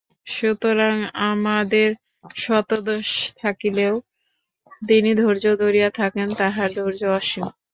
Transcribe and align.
সুতরাং 0.27 0.95
আমাদের 1.29 1.89
শত 2.35 2.69
দোষ 2.85 3.09
থাকিলেও 3.39 3.93
তিনি 4.81 5.09
ধৈর্য 5.15 5.45
ধরিয়া 5.61 5.89
থাকেন, 5.99 6.27
তাঁহার 6.39 6.69
ধৈর্য 6.77 7.01
অসীম। 7.17 7.45